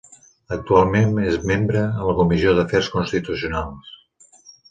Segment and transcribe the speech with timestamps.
[0.55, 3.93] Actualment, és membre en la Comissió d'Afers Constitucionals.